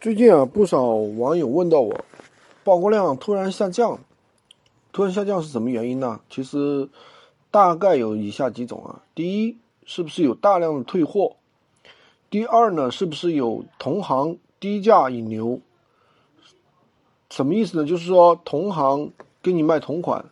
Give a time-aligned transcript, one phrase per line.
[0.00, 1.94] 最近啊，不少网友问到我，
[2.64, 3.98] 曝光量突然下降，
[4.92, 6.20] 突然下降是什么原因呢？
[6.30, 6.88] 其实
[7.50, 9.02] 大概有以下几种啊。
[9.14, 11.36] 第一，是不是有大量的退货？
[12.30, 15.60] 第二呢，是不是有同行低价引流？
[17.28, 17.86] 什么意思呢？
[17.86, 19.12] 就是说同行
[19.42, 20.24] 给你卖同款，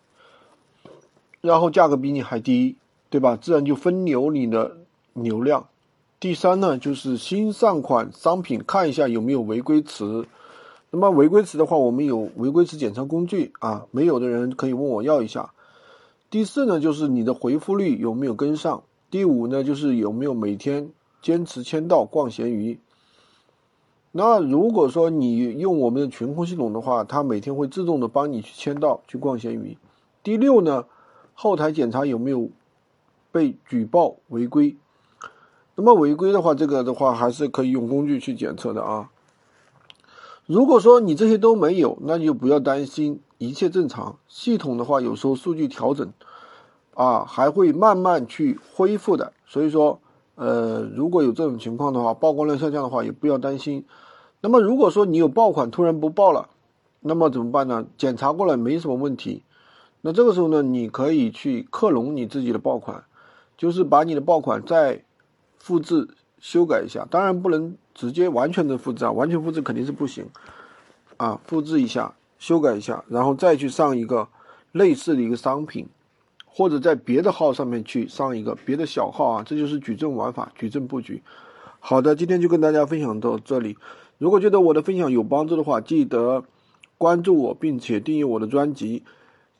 [1.42, 2.76] 然后价格比你还低，
[3.10, 3.36] 对吧？
[3.36, 4.78] 自然就分流你的
[5.12, 5.68] 流量。
[6.20, 10.26] 第三呢，就是新上款商品看一下有没有违规词。
[10.90, 15.52] 那么违规词的话，我们有违规词检查工具啊，没有的人可以问我要一下。
[16.28, 18.82] 第四呢，就是你的回复率有没有跟上。
[19.12, 20.90] 第五呢，就是有没有每天
[21.22, 22.80] 坚持签到逛闲鱼。
[24.10, 29.78] 那如果说你用我们的群控系统的话，它每天会自动的帮你去签到去逛闲鱼。
[30.24, 30.86] 第六呢，
[31.34, 32.48] 后台检查有没有
[33.30, 34.74] 被举报违规。
[35.80, 39.10] 那么违规的话，这个的话还是可以用工具去检测的啊。
[40.44, 44.18] 如果说你这些都没有，那就不要担心，一切正常。
[44.26, 46.12] 系统的话，有时候数据调整
[46.94, 49.32] 啊，还会慢慢去恢复的。
[49.46, 50.00] 所以说，
[50.34, 53.84] 呃，如果有这种情况的话，曝光量下降的话，也不要担心。
[54.40, 56.48] 那么如果说你有爆款突然不爆了，
[56.98, 57.86] 那么怎么办呢？
[57.96, 59.44] 检查过了没什么问题，
[60.00, 63.04] 那这个时候呢，你可以去克隆你自己的爆款，
[63.56, 65.04] 就是把你的爆款在
[65.58, 66.08] 复制
[66.40, 70.26] 修改一下，当然不能直接完全的复制啊，完全复制肯定是不行
[71.16, 71.40] 啊。
[71.44, 74.28] 复制一下，修改一下，然后再去上一个
[74.72, 75.86] 类似的一个商品，
[76.46, 81.22] 或者在别的号上面去上一个别的小号啊，这就是矩阵玩法、矩阵布局。
[81.80, 83.76] 好的，今天就跟大家分享到这里。
[84.18, 86.44] 如果觉得我的分享有帮助的话，记得
[86.96, 89.02] 关注我，并且订阅我的专辑，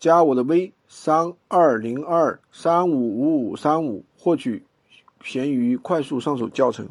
[0.01, 4.65] 加我的微三二零二三五五五三五，获取。
[5.23, 6.89] 闲鱼快速上手教程。